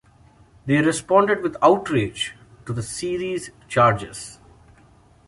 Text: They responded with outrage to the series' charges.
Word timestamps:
They 0.65 0.81
responded 0.81 1.43
with 1.43 1.57
outrage 1.61 2.33
to 2.65 2.73
the 2.73 2.81
series' 2.81 3.51
charges. 3.67 4.39